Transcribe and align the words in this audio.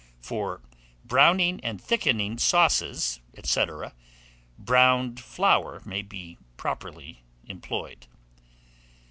For 0.19 0.61
browning 1.05 1.59
and 1.63 1.79
thickening 1.79 2.39
sauces, 2.39 3.19
&c., 3.43 3.65
browned 4.57 5.19
flour 5.19 5.79
may 5.85 6.01
be 6.01 6.39
properly 6.57 7.23
employed. 7.43 8.07